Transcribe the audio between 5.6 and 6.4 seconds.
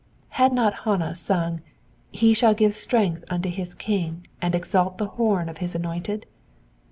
anointed